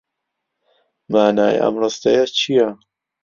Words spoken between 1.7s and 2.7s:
ڕستەیە چییە؟